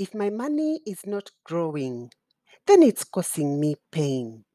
[0.00, 2.10] If my money is not growing,
[2.66, 4.46] then it's causing me pain.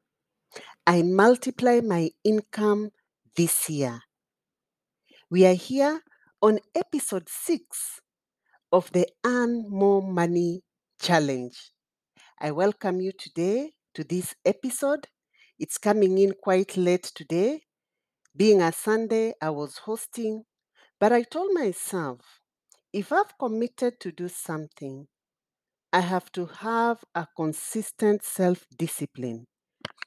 [0.84, 2.90] I multiply my income
[3.36, 4.00] this year.
[5.30, 6.00] We are here
[6.42, 8.00] on episode six
[8.72, 10.64] of the Earn More Money
[11.00, 11.56] Challenge.
[12.40, 15.06] I welcome you today to this episode.
[15.60, 17.62] It's coming in quite late today.
[18.36, 20.42] Being a Sunday, I was hosting,
[20.98, 22.40] but I told myself
[22.92, 25.06] if I've committed to do something,
[25.96, 29.46] I have to have a consistent self discipline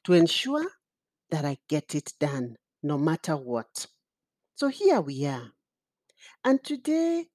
[0.04, 0.70] to ensure
[1.30, 3.88] that I get it done no matter what.
[4.54, 5.50] So here we are.
[6.44, 7.26] And today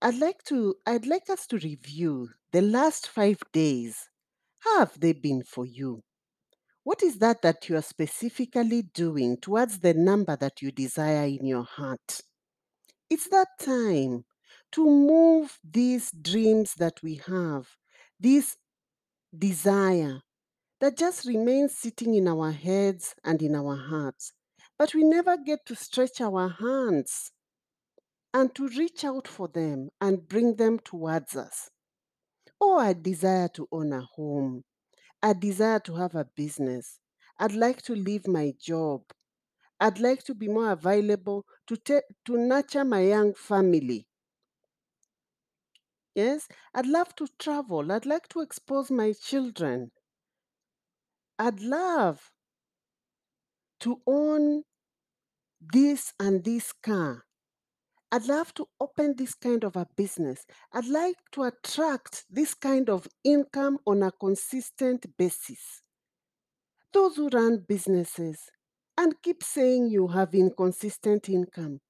[0.00, 4.08] I'd like to I'd like us to review the last 5 days.
[4.60, 6.04] How have they been for you?
[6.84, 11.46] What is that that you are specifically doing towards the number that you desire in
[11.46, 12.20] your heart?
[13.10, 14.24] It's that time
[14.72, 17.68] to move these dreams that we have,
[18.20, 18.56] this
[19.36, 20.22] desire
[20.80, 24.32] that just remains sitting in our heads and in our hearts.
[24.78, 27.32] But we never get to stretch our hands
[28.34, 31.70] and to reach out for them and bring them towards us.
[32.60, 34.64] Oh, I desire to own a home.
[35.22, 37.00] I desire to have a business.
[37.38, 39.02] I'd like to leave my job.
[39.80, 44.06] I'd like to be more available to, ta- to nurture my young family.
[46.14, 47.92] Yes, I'd love to travel.
[47.92, 49.90] I'd like to expose my children.
[51.38, 52.32] I'd love
[53.80, 54.64] to own
[55.60, 57.24] this and this car.
[58.12, 60.46] I'd love to open this kind of a business.
[60.72, 65.82] I'd like to attract this kind of income on a consistent basis.
[66.92, 68.48] Those who run businesses
[68.96, 71.80] and keep saying you have inconsistent income.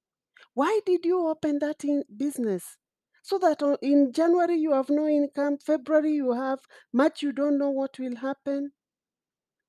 [0.54, 2.78] Why did you open that in business?
[3.22, 6.60] So that in January you have no income, February you have,
[6.92, 8.72] March you don't know what will happen.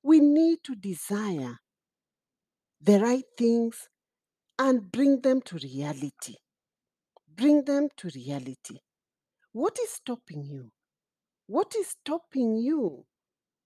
[0.02, 1.58] We need to desire
[2.80, 3.88] the right things
[4.58, 6.36] and bring them to reality.
[7.36, 8.78] Bring them to reality.
[9.52, 10.70] What is stopping you?
[11.46, 13.06] What is stopping you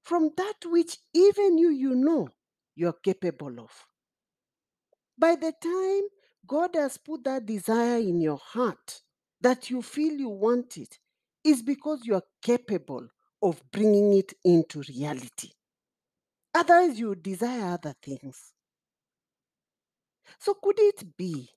[0.04, 2.28] from that which even you you know
[2.76, 3.70] you're capable of?
[5.18, 6.02] By the time
[6.46, 9.02] God has put that desire in your heart
[9.40, 10.98] that you feel you want it,
[11.44, 13.08] is because you are capable
[13.42, 15.50] of bringing it into reality.
[16.54, 18.52] Otherwise, you desire other things.
[20.38, 21.50] So, could it be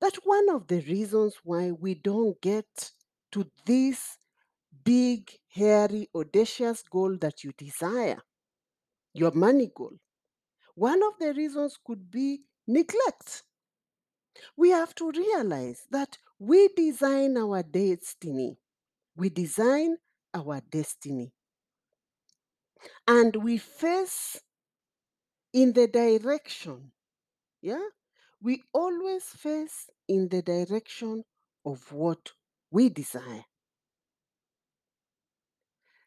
[0.00, 2.92] that one of the reasons why we don't get
[3.32, 4.18] to this
[4.84, 8.22] big, hairy, audacious goal that you desire,
[9.14, 9.98] your money goal,
[10.74, 13.44] one of the reasons could be neglect.
[14.56, 18.56] We have to realize that we design our destiny.
[19.16, 19.96] We design
[20.34, 21.32] our destiny.
[23.08, 24.40] And we face
[25.52, 26.92] in the direction,
[27.62, 27.88] yeah?
[28.42, 31.24] We always face in the direction
[31.64, 32.32] of what
[32.70, 33.46] we desire.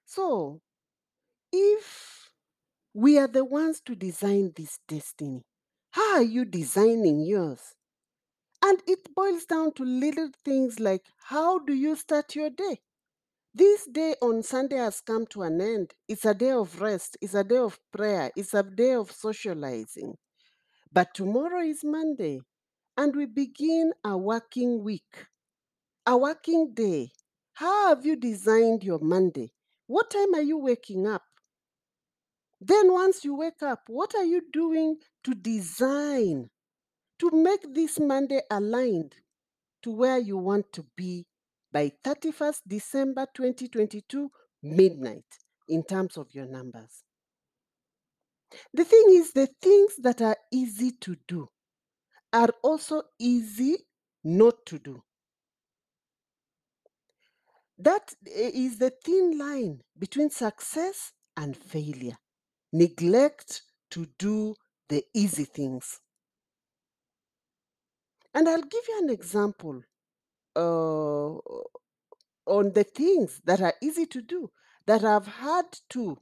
[0.04, 0.62] So,
[1.52, 2.32] if
[2.94, 5.44] we are the ones to design this destiny,
[5.92, 7.76] how are you designing yours?
[8.64, 12.82] And it boils down to little things like how do you start your day?
[13.54, 15.94] This day on Sunday has come to an end.
[16.08, 20.16] It's a day of rest, it's a day of prayer, it's a day of socializing.
[20.92, 22.42] But tomorrow is Monday,
[22.98, 25.28] and we begin a working week,
[26.06, 27.12] a working day.
[27.54, 29.52] How have you designed your Monday?
[29.88, 31.24] What time are you waking up?
[32.62, 36.50] Then, once you wake up, what are you doing to design,
[37.20, 39.16] to make this Monday aligned
[39.84, 41.26] to where you want to be
[41.72, 44.30] by 31st December 2022,
[44.64, 45.26] midnight,
[45.68, 47.04] in terms of your numbers?
[48.74, 51.48] The thing is, the things that are easy to do
[52.34, 53.78] are also easy
[54.24, 55.04] not to do.
[57.78, 62.18] That is the thin line between success and failure.
[62.74, 63.62] Neglect
[63.92, 64.56] to do
[64.90, 66.00] the easy things.
[68.34, 69.82] And I'll give you an example
[70.56, 71.36] uh,
[72.46, 74.52] on the things that are easy to do
[74.86, 76.18] that I've had to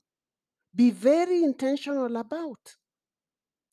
[0.76, 2.76] be very intentional about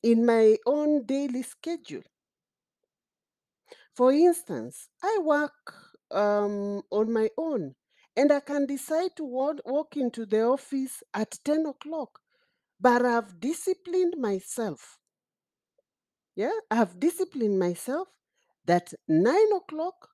[0.03, 2.03] in my own daily schedule.
[3.95, 5.73] For instance, I work
[6.11, 7.75] um, on my own
[8.15, 12.19] and I can decide to walk, into the office at 10 o'clock,
[12.79, 14.99] but I've disciplined myself.
[16.35, 18.07] Yeah, I've disciplined myself
[18.65, 20.09] that 9 o'clock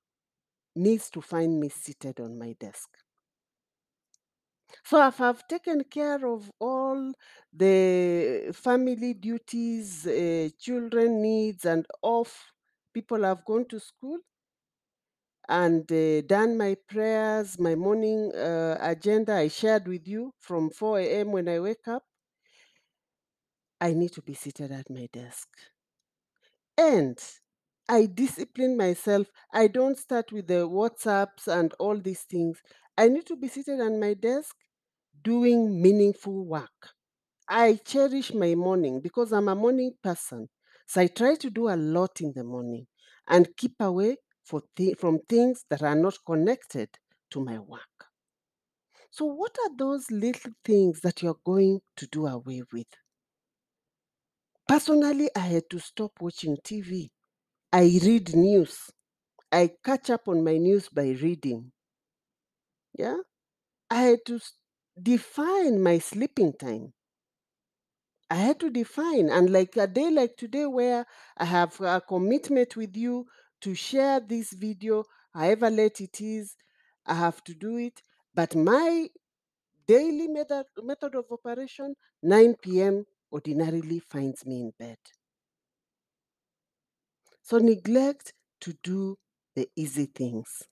[0.76, 2.90] needs to find me seated on my desk.
[4.84, 7.14] So if I've taken care of all
[7.52, 12.54] the family duties, uh, children needs, and off,
[12.94, 14.20] people have gone to school
[15.50, 21.00] and uh, done my prayers, my morning uh, agenda I shared with you from 4
[21.00, 21.32] a.m.
[21.32, 22.04] when I wake up.
[23.82, 25.50] I need to be seated at my desk.
[26.78, 27.18] And
[27.92, 29.28] I discipline myself.
[29.54, 32.60] I don't start with the WhatsApps and all these things.
[32.98, 34.56] I need to be seated at my desk
[35.24, 36.80] doing meaningful work.
[37.50, 40.50] I cherish my morning because I'm a morning person.
[40.88, 42.88] So I try to do a lot in the morning
[43.28, 44.64] and keep away for
[44.98, 46.90] from things that are not connected
[47.32, 48.08] to my work.
[49.10, 52.88] So, what are those little things that you're going to do away with?
[54.68, 57.12] Personally, I had to stop watching TV.
[57.74, 58.92] I read news.
[59.52, 61.72] I catch up on my news by reading.
[62.98, 63.18] Yeah.
[63.90, 64.40] I had to
[65.02, 66.94] define my sleeping time.
[68.30, 71.06] I had to define, and like a day like today, where
[71.38, 73.28] I have a commitment with you
[73.62, 75.04] to share this video,
[75.34, 76.56] however late it is,
[77.06, 78.02] I have to do it.
[78.34, 79.10] But my
[79.88, 84.98] daily method, method of operation, 9 p.m., ordinarily finds me in bed.
[87.52, 88.32] So neglect
[88.62, 89.18] to do
[89.58, 90.64] the easy things.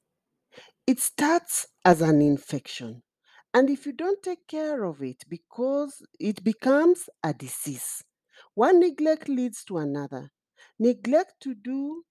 [0.87, 3.03] It starts as an infection.
[3.53, 8.01] And if you don't take care of it, because it becomes a disease,
[8.53, 10.29] one neglect leads to another.
[10.79, 12.03] Neglect to do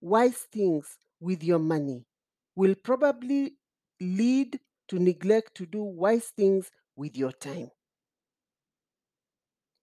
[0.00, 2.06] wise things with your money
[2.54, 3.56] will probably
[4.00, 4.60] lead
[4.90, 7.70] to neglect to do wise things with your time.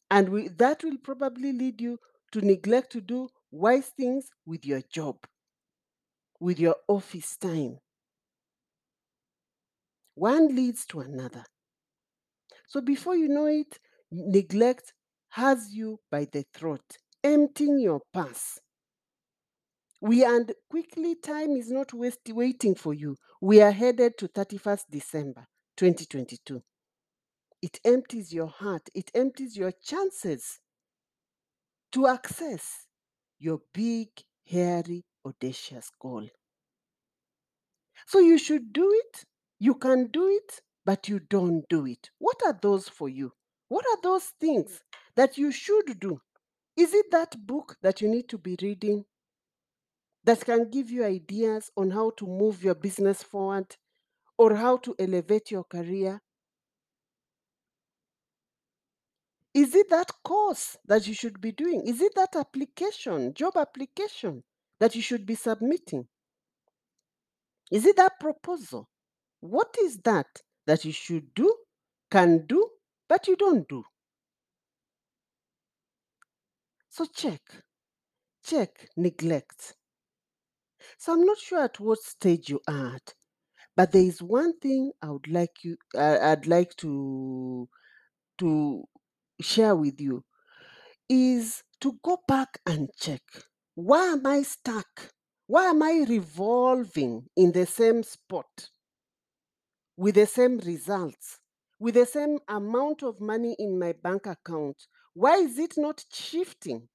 [0.09, 2.00] And we, that will probably lead you
[2.31, 5.18] to neglect to do wise things with your job,
[6.39, 7.80] with your office time.
[10.15, 11.44] One leads to another.
[12.68, 13.80] So before you know it,
[14.12, 14.94] neglect
[15.30, 18.59] has you by the throat, emptying your purse.
[20.01, 23.18] We and quickly time is not waste, waiting for you.
[23.42, 25.45] We are headed to 31st December
[25.77, 26.62] 2022.
[27.62, 30.59] It empties your heart, it empties your chances
[31.92, 32.84] to access
[33.39, 34.09] your big,
[34.45, 36.27] hairy, audacious goal.
[38.07, 39.25] So you should do it.
[39.59, 42.09] You can do it, but you don't do it.
[42.19, 43.31] What are those for you?
[43.69, 44.97] What are those things mm.
[45.15, 46.19] that you should do?
[46.77, 49.05] Is it that book that you need to be reading
[50.23, 53.75] that can give you ideas on how to move your business forward
[54.37, 56.21] or how to elevate your career?
[59.56, 61.88] Is it that course that you should be doing?
[61.88, 64.44] Is it that application, job application
[64.81, 66.10] that you should be submitting?
[67.72, 68.90] Is it that proposal?
[69.40, 70.28] What is that
[70.68, 71.56] that you should do,
[72.12, 72.69] can do,
[73.07, 73.86] but you don't do?
[76.90, 77.42] So check,
[78.44, 79.75] check, neglect.
[80.98, 83.13] So I'm not sure at what stage you are at,
[83.78, 87.69] but there is one thing I would like you, uh, I'd like to
[88.40, 88.84] to
[89.41, 90.23] share with you
[91.09, 93.21] is to go back and check.
[93.75, 95.11] Why am I stuck?
[95.47, 98.69] Why am I revolving in the same spot
[99.97, 101.39] with the same results,
[101.80, 104.87] with the same amount of money in my bank account?
[105.13, 106.87] Why is it not shifting?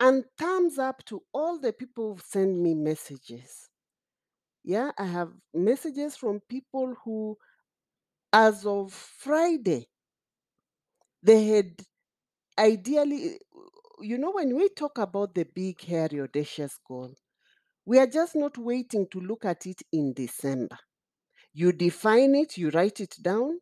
[0.00, 3.68] And thumbs up to all the people who send me messages.
[4.64, 7.38] Yeah, I have messages from people who,
[8.32, 9.88] as of Friday,
[11.26, 11.82] they had
[12.58, 13.40] ideally,
[14.00, 17.14] you know, when we talk about the big, hairy, audacious goal,
[17.86, 20.78] we are just not waiting to look at it in December.
[21.54, 23.60] You define it, you write it down.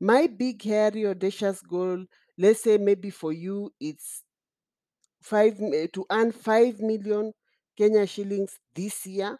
[0.00, 2.06] My big, hairy, audacious goal,
[2.38, 4.24] let's say maybe for you, it's
[5.22, 7.32] five eh, to earn 5 million
[7.76, 9.38] Kenya shillings this year.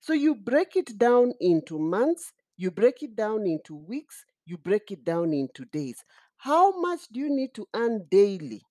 [0.00, 4.90] So you break it down into months, you break it down into weeks, you break
[4.90, 6.04] it down into days.
[6.38, 8.62] How much do you need to earn daily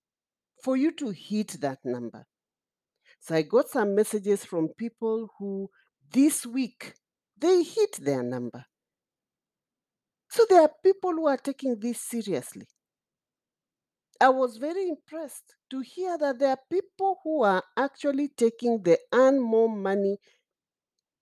[0.62, 2.26] for you to hit that number?
[3.20, 5.68] So I got some messages from people who
[6.12, 6.94] this week
[7.36, 8.64] they hit their number.
[10.30, 12.66] So there are people who are taking this seriously.
[14.20, 18.98] I was very impressed to hear that there are people who are actually taking the
[19.12, 20.18] earn more money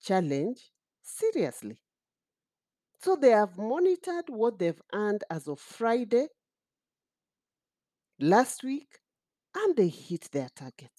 [0.00, 0.70] challenge
[1.02, 1.78] seriously.
[3.02, 6.28] So they have monitored what they've earned as of Friday,
[8.20, 8.98] last week,
[9.54, 10.92] and they hit their target.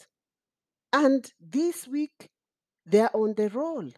[0.93, 2.29] And this week,
[2.85, 3.91] they're on the roll.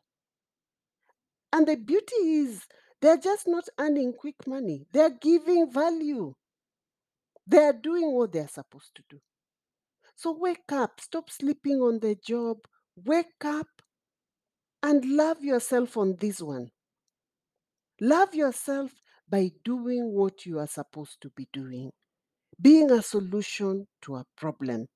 [1.53, 2.65] And the beauty is
[3.01, 4.85] They're just not earning quick money.
[4.91, 6.33] They're giving value.
[7.47, 9.19] They're doing what they're supposed to do.
[10.15, 12.57] So wake up, stop sleeping on the job.
[12.95, 13.67] Wake up
[14.83, 16.71] and love yourself on this one.
[18.01, 18.91] Love yourself
[19.29, 21.91] by doing what you are supposed to be doing,
[22.61, 24.87] being a solution to a problem.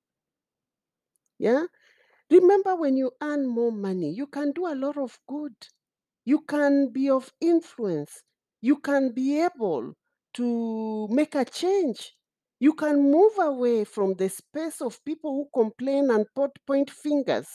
[1.38, 1.66] Yeah?
[2.30, 5.54] Remember, when you earn more money, you can do a lot of good.
[6.24, 8.22] You can be of influence.
[8.62, 9.94] You can be able
[10.34, 12.16] to make a change.
[12.60, 16.26] You can move away from the space of people who complain and
[16.66, 17.48] point fingers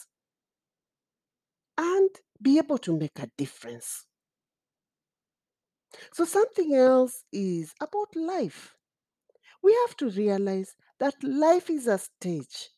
[1.80, 4.06] and be able to make a difference.
[6.14, 8.76] So, something else is about life.
[9.62, 12.70] We have to realize that life is a stage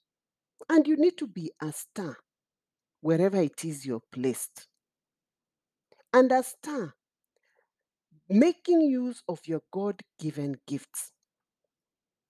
[0.69, 2.17] and you need to be a star
[3.01, 4.67] wherever it is you're placed.
[6.13, 6.95] And a star,
[8.29, 11.11] making use of your God given gifts.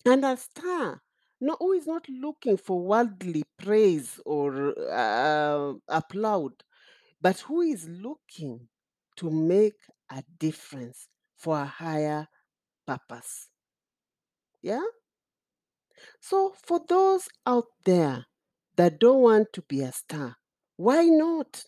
[0.05, 1.01] And a star,
[1.39, 6.63] no, who is not looking for worldly praise or uh, applaud,
[7.21, 8.69] but who is looking
[9.17, 9.77] to make
[10.11, 12.27] a difference for a higher
[12.87, 13.50] purpose.
[14.61, 14.83] Yeah?
[16.19, 18.25] So, for those out there
[18.75, 20.37] that don't want to be a star,
[20.77, 21.65] why not?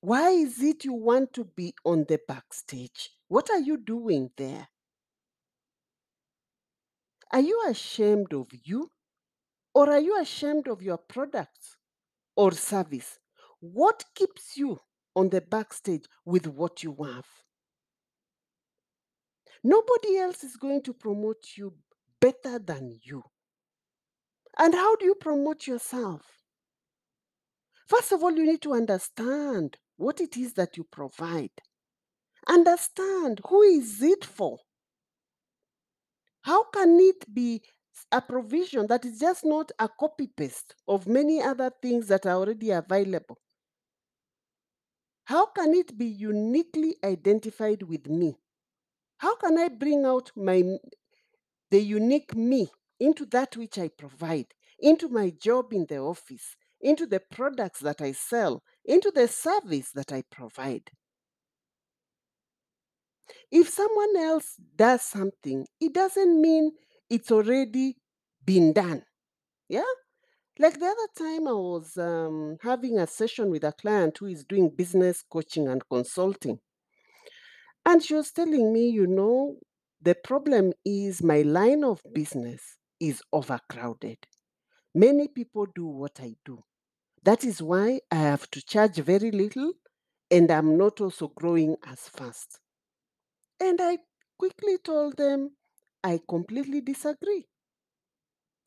[0.00, 3.10] Why is it you want to be on the backstage?
[3.28, 4.68] What are you doing there?
[7.32, 8.90] Are you ashamed of you?
[9.74, 11.76] Or are you ashamed of your product
[12.36, 13.18] or service?
[13.60, 14.78] What keeps you
[15.16, 17.26] on the backstage with what you have?
[19.64, 21.74] Nobody else is going to promote you
[22.24, 23.22] better than you.
[24.58, 26.22] And how do you promote yourself?
[27.86, 31.50] First of all, you need to understand what it is that you provide.
[32.48, 34.58] Understand who is it for?
[36.42, 37.60] How can it be
[38.10, 42.36] a provision that is just not a copy paste of many other things that are
[42.36, 43.36] already available?
[45.26, 48.34] How can it be uniquely identified with me?
[49.18, 50.62] How can I bring out my
[51.74, 52.68] the unique me
[53.00, 54.46] into that which I provide,
[54.78, 59.90] into my job in the office, into the products that I sell, into the service
[59.96, 60.88] that I provide?
[63.50, 66.70] If someone else does something, it doesn't mean
[67.10, 67.96] it's already
[68.44, 69.02] been done.
[69.68, 69.82] Yeah?
[70.60, 74.44] Like the other time, I was um, having a session with a client who is
[74.44, 76.60] doing business coaching and consulting.
[77.84, 79.56] And she was telling me, you know,
[80.04, 84.18] the problem is my line of business is overcrowded.
[84.94, 86.64] Many people do what I do.
[87.24, 89.74] That is why I have to charge very little
[90.30, 92.60] and I'm not also growing as fast.
[93.58, 93.98] And I
[94.38, 95.56] quickly told them
[96.04, 97.48] I completely disagree.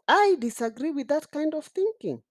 [0.09, 2.21] I disagree with that kind of thinking.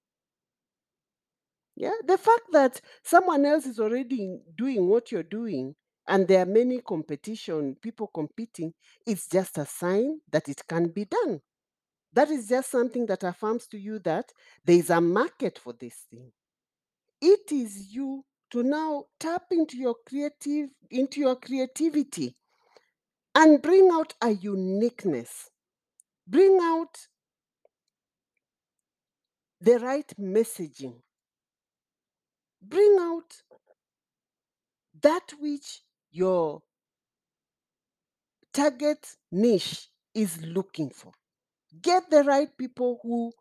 [1.76, 5.76] Yeah, the fact that someone else is already doing what you're doing
[6.08, 8.72] and there are many competition, people competing,
[9.06, 11.40] it's just a sign that it can be done.
[12.12, 14.32] That is just something that affirms to you that
[14.64, 16.32] there is a market for this thing.
[17.20, 22.36] It is you to now tap into your creative into your creativity
[23.34, 25.50] and bring out a uniqueness.
[26.26, 26.96] Bring out
[29.60, 30.94] the right messaging.
[32.62, 33.34] Bring out
[35.02, 35.82] that which
[36.16, 36.62] your
[38.52, 41.12] target niche is looking for.
[41.82, 43.32] Get the right people who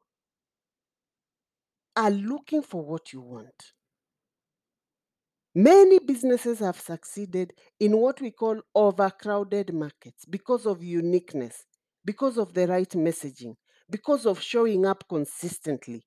[1.95, 3.73] are looking for what you want.
[5.57, 11.63] Many businesses have succeeded in what we call overcrowded markets because of uniqueness,
[12.03, 13.55] because of the right messaging,
[13.89, 16.05] because of showing up consistently.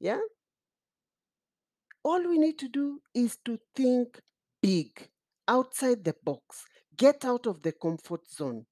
[0.00, 0.18] Yeah?
[2.02, 4.20] All we need to do is to think
[4.60, 5.09] big,
[5.50, 6.64] outside the box,
[6.96, 8.66] get out of the comfort zone.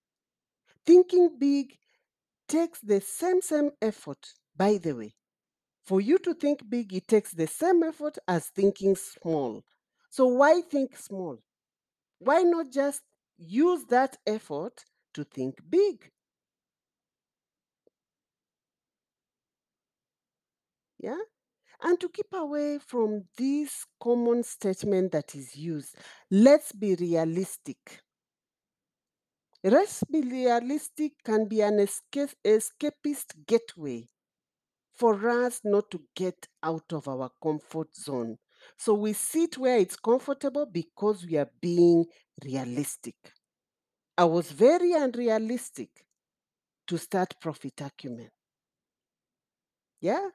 [0.87, 1.79] Thinking big
[2.49, 5.15] takes the same same effort, by the way.
[5.87, 9.65] For you to think big, it takes the same effort as thinking small.
[10.11, 11.39] So why think small?
[12.21, 13.03] Why not just
[13.39, 16.13] use that effort to think big?
[20.99, 21.17] Yeah?
[21.83, 25.97] And to keep away from this common statement that is used,
[26.31, 28.01] let's be realistic.
[29.63, 34.09] Let's be realistic can be an escape, escapist gateway
[34.95, 38.39] for us not to get out of our comfort zone,
[38.77, 42.07] So we sit where it's comfortable because we are being
[42.45, 43.17] realistic.
[44.19, 46.05] I was very unrealistic
[46.89, 48.31] to start Profit Acumen.
[50.01, 50.31] Yeah.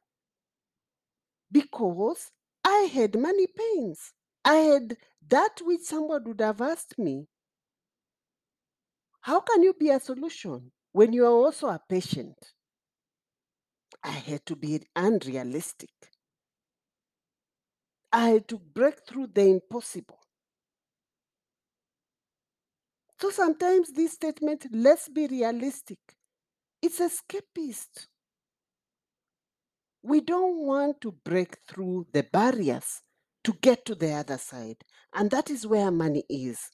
[1.53, 2.31] Because
[2.65, 4.11] I had money pains.
[4.43, 4.97] I had
[5.29, 7.29] that which someone would have asked me.
[9.21, 12.53] How can you be a solution when you are also a patient?
[14.03, 15.91] I had to be unrealistic.
[18.11, 20.19] I had to break through the impossible.
[23.19, 25.99] So sometimes this statement, let's be realistic,
[26.81, 28.07] it's escapist.
[30.03, 33.01] We don't want to break through the barriers
[33.45, 34.83] to get to the other side.
[35.13, 36.69] And that is where money is.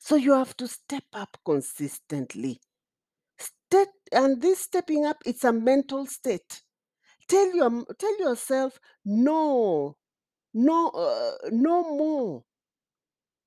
[0.00, 2.60] So you have to step up consistently.
[3.38, 6.62] Step, and this stepping up, it's a mental state.
[7.28, 9.96] Tell your tell yourself no,
[10.54, 12.44] no, uh, no more,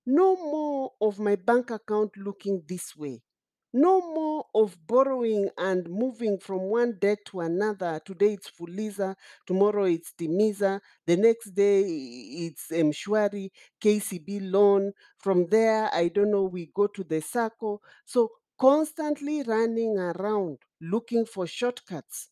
[0.05, 3.21] no more of my bank account looking this way.
[3.71, 8.01] No more of borrowing and moving from one debt to another.
[8.03, 14.93] Today it's Fuliza, tomorrow it's Timiza, the next day it's um, Mshwari, KCB loan.
[15.19, 17.79] From there, I don't know, we go to the SACCO.
[18.05, 22.29] So constantly running around looking for shortcuts.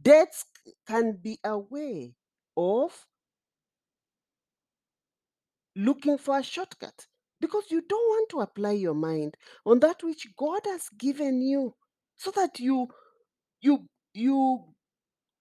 [0.00, 0.46] Debts
[0.86, 2.14] can be a way
[2.56, 3.06] of
[5.76, 7.06] looking for a shortcut
[7.40, 11.74] because you don't want to apply your mind on that which God has given you
[12.16, 12.88] so that you
[13.62, 14.64] you you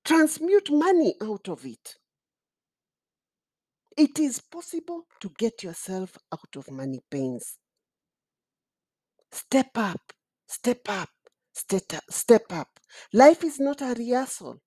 [0.05, 1.95] transmute money out of it.
[3.97, 7.57] It is possible to get yourself out of money pains.
[9.31, 10.01] Step up,
[10.47, 11.09] step up,
[11.53, 12.67] step up, step up.
[13.13, 14.59] Life is not a rehearsal.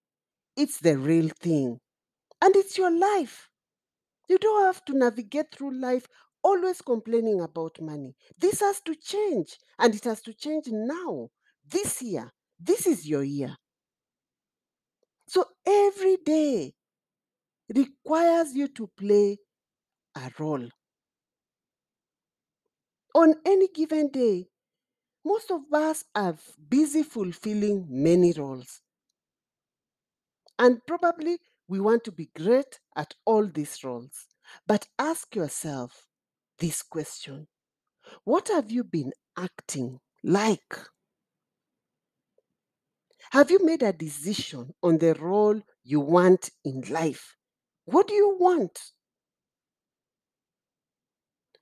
[0.57, 1.79] It's the real thing.
[2.43, 3.49] And it's your life.
[4.29, 6.07] You don't have to navigate through life
[6.43, 8.15] always complaining about money.
[8.39, 11.31] This has to change, and it has to change now,
[11.69, 12.33] this year.
[12.59, 13.57] This is your year.
[15.29, 16.75] So every day
[17.75, 19.39] requires you to play
[20.17, 20.69] a role.
[23.15, 24.49] On any given day,
[25.25, 26.37] most of us are
[26.69, 28.81] busy fulfilling many roles.
[30.59, 34.27] And probably we want to be great at all these roles.
[34.67, 36.07] But ask yourself
[36.59, 37.47] this question
[38.25, 40.79] What have you been acting like?
[43.33, 47.37] Have you made a decision on the role you want in life?
[47.85, 48.79] What do you want?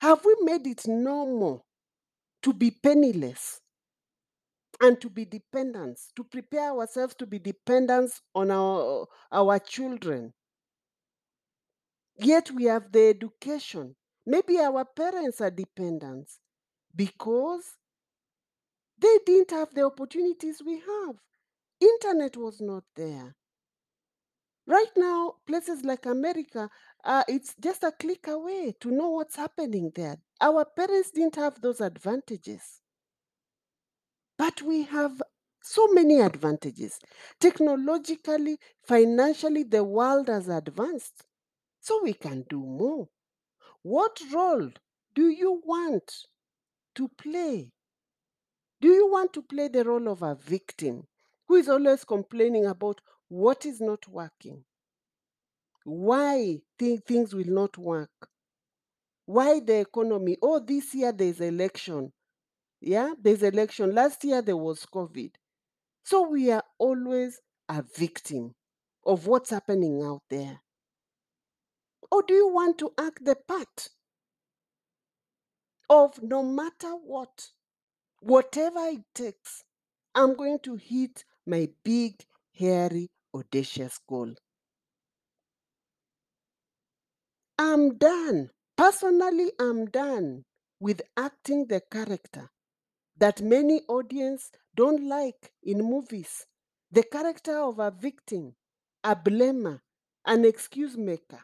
[0.00, 1.66] Have we made it normal
[2.42, 3.60] to be penniless
[4.80, 10.32] and to be dependents, to prepare ourselves to be dependents on our, our children?
[12.16, 13.96] Yet we have the education.
[14.30, 16.38] Maybe our parents are dependents
[16.94, 17.64] because
[18.96, 21.16] they didn't have the opportunities we have.
[21.80, 23.34] Internet was not there.
[24.68, 26.70] Right now, places like America,
[27.02, 30.18] uh, it's just a click away to know what's happening there.
[30.40, 32.82] Our parents didn't have those advantages.
[34.38, 35.20] But we have
[35.60, 37.00] so many advantages.
[37.40, 41.24] Technologically, financially, the world has advanced.
[41.80, 43.08] So we can do more.
[43.82, 44.70] What role
[45.14, 46.26] do you want
[46.94, 47.72] to play?
[48.80, 51.06] Do you want to play the role of a victim
[51.46, 54.64] who is always complaining about what is not working?
[55.84, 58.30] Why th- things will not work?
[59.26, 60.36] Why the economy?
[60.42, 62.12] Oh, this year there's election.
[62.80, 63.94] Yeah, there's election.
[63.94, 65.32] Last year there was COVID.
[66.04, 68.54] So we are always a victim
[69.06, 70.60] of what's happening out there.
[72.10, 73.88] Or do you want to act the part
[75.88, 77.48] of no matter what,
[78.20, 79.64] whatever it takes,
[80.14, 82.14] I'm going to hit my big,
[82.54, 84.34] hairy, audacious goal?
[87.58, 88.50] I'm done.
[88.76, 90.44] Personally, I'm done
[90.80, 92.48] with acting the character
[93.18, 96.46] that many audience don't like in movies.
[96.90, 98.54] The character of a victim,
[99.04, 99.80] a blamer,
[100.26, 101.40] an excuse maker,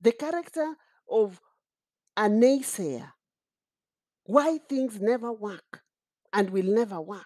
[0.00, 0.74] the character
[1.10, 1.40] of
[2.16, 3.12] a naysayer.
[4.24, 5.82] Why things never work
[6.32, 7.24] and will never work.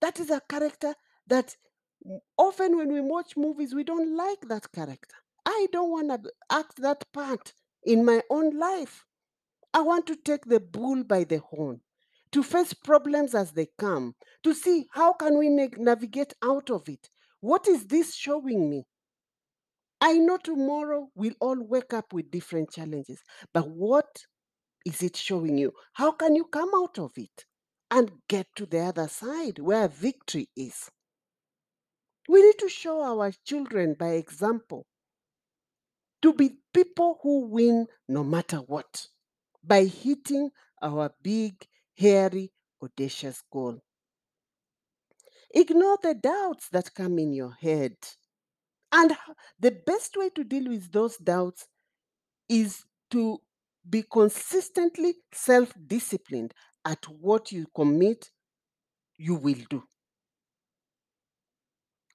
[0.00, 0.94] That is a character
[1.26, 1.56] that
[2.36, 5.16] often when we watch movies, we don't like that character.
[5.44, 7.52] I don't want to act that part
[7.84, 9.04] in my own life.
[9.72, 11.80] I want to take the bull by the horn,
[12.32, 17.08] to face problems as they come, to see how can we navigate out of it.
[17.40, 18.86] What is this showing me?
[20.06, 23.18] I know tomorrow we'll all wake up with different challenges,
[23.52, 24.06] but what
[24.84, 25.72] is it showing you?
[25.94, 27.44] How can you come out of it
[27.90, 30.88] and get to the other side where victory is?
[32.28, 34.86] We need to show our children by example
[36.22, 39.08] to be people who win no matter what
[39.64, 41.54] by hitting our big,
[41.98, 43.80] hairy, audacious goal.
[45.52, 47.96] Ignore the doubts that come in your head.
[48.96, 49.16] And
[49.60, 51.68] the best way to deal with those doubts
[52.48, 53.40] is to
[53.88, 56.54] be consistently self disciplined
[56.84, 58.30] at what you commit
[59.18, 59.84] you will do.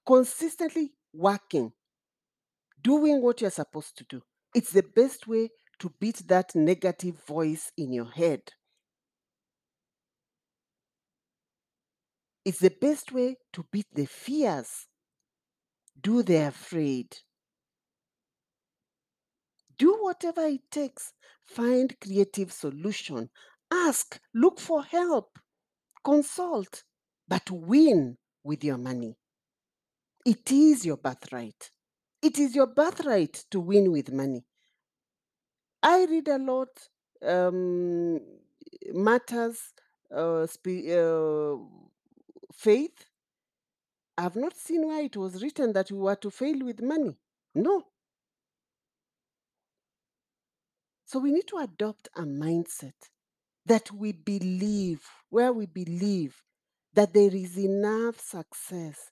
[0.06, 1.74] Consistently working,
[2.82, 4.22] doing what you're supposed to do.
[4.54, 8.42] It's the best way to beat that negative voice in your head.
[12.46, 14.88] It's the best way to beat the fears.
[15.98, 17.20] Do the afraid.
[19.78, 21.12] Do whatever it takes.
[21.44, 23.30] Find creative solution.
[23.70, 25.40] Ask, look for help,
[26.04, 26.84] consult,
[27.28, 29.18] but win with your money.
[30.26, 31.70] It is your birthright.
[32.24, 34.46] It is your birthright to win with money.
[35.84, 36.70] I read a lot
[37.24, 38.20] um,
[38.94, 39.74] matters
[40.14, 41.56] uh, spi- uh,
[42.54, 43.06] faith.
[44.22, 47.18] I've not seen where it was written that we were to fail with money.
[47.56, 47.88] No.
[51.06, 52.94] So we need to adopt a mindset
[53.66, 56.36] that we believe, where we believe
[56.94, 59.10] that there is enough success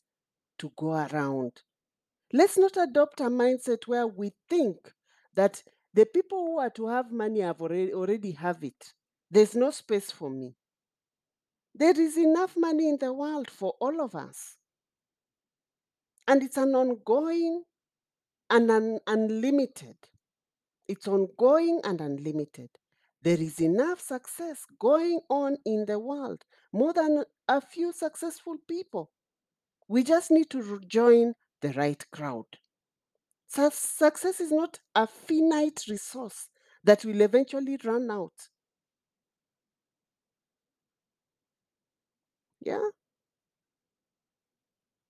[0.60, 1.54] to go around.
[2.32, 4.94] Let's not adopt a mindset where we think
[5.34, 5.64] that
[5.96, 8.94] the people who are to have money have already, already have it.
[9.32, 10.54] There's no space for me.
[11.74, 14.59] There is enough money in the world for all of us.
[16.30, 17.66] And it's an ongoing
[18.50, 19.98] and an unlimited.
[20.88, 22.72] It's ongoing and unlimited.
[23.22, 29.12] There is enough success going on in the world, more than a few successful people.
[29.88, 32.48] We just need to join the right crowd.
[33.48, 36.50] Su- Success is not a finite resource
[36.86, 38.50] that will eventually run out.
[42.62, 42.80] Yeah.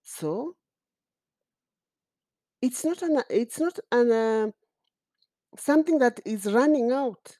[0.03, 0.57] So
[2.61, 4.51] it's not an it's not an uh,
[5.57, 7.37] something that is running out.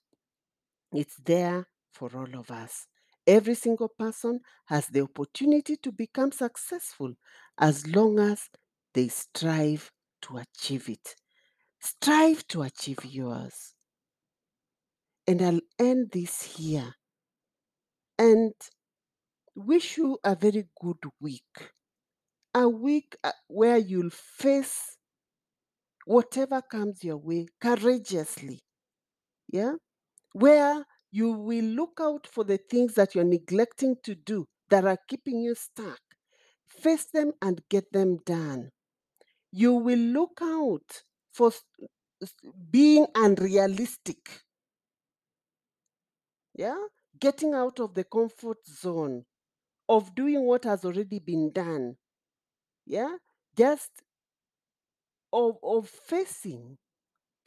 [0.94, 2.88] It's there for all of us.
[3.28, 7.14] Every single person has the opportunity to become successful
[7.60, 8.50] as long as
[8.94, 9.92] they strive
[10.24, 11.16] to achieve it.
[11.80, 13.76] Strive to achieve yours.
[15.28, 16.96] And I'll end this here
[18.18, 18.54] and
[19.56, 21.72] wish you a very good week.
[22.56, 24.98] A week uh, where you'll face
[26.10, 28.60] whatever comes your way courageously.
[29.48, 29.74] Yeah.
[30.34, 34.98] Where you will look out for the things that you're neglecting to do that are
[35.08, 36.00] keeping you stuck.
[36.68, 38.70] Face them and get them done.
[39.52, 41.52] You will look out for
[42.72, 44.42] being unrealistic.
[46.56, 46.88] Yeah.
[47.20, 49.26] Getting out of the comfort zone
[49.88, 51.98] of doing what has already been done.
[52.88, 53.18] Yeah.
[53.56, 53.92] Just
[55.32, 56.78] of, of facing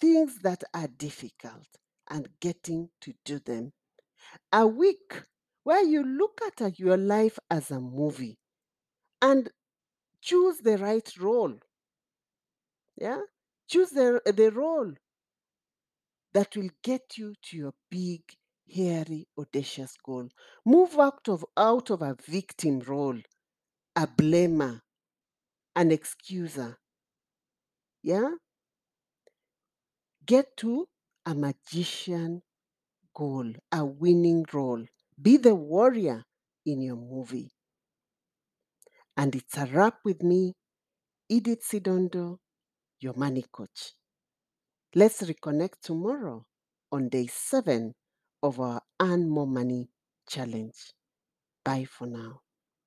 [0.00, 1.66] things that are difficult
[2.10, 3.72] and getting to do them.
[4.52, 5.22] A week
[5.64, 8.38] where you look at uh, your life as a movie
[9.20, 9.50] and
[10.20, 11.54] choose the right role.
[12.96, 13.20] Yeah?
[13.68, 14.92] Choose the, the role
[16.34, 18.22] that will get you to your big,
[18.74, 20.28] hairy, audacious goal.
[20.64, 23.18] Move out of out of a victim role,
[23.96, 24.80] a blamer,
[25.76, 26.76] an excuser.
[28.02, 28.30] Yeah?
[30.26, 30.88] Get to
[31.26, 32.42] a magician
[33.14, 34.84] goal, a winning role.
[35.20, 36.24] Be the warrior
[36.66, 37.52] in your movie.
[39.16, 40.54] And it's a wrap with me,
[41.28, 42.38] Edith Sidondo,
[43.00, 43.94] your money coach.
[44.94, 46.46] Let's reconnect tomorrow
[46.90, 47.94] on day seven
[48.42, 49.88] of our Earn More Money
[50.28, 50.92] challenge.
[51.64, 52.40] Bye for now.